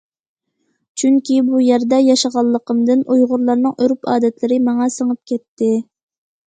[1.01, 5.75] چۈنكى بۇ يەردە ياشىغانلىقىمدىن، ئۇيغۇرلارنىڭ ئۆرۈپ- ئادەتلىرى ماڭا سىڭىپ كەتتى.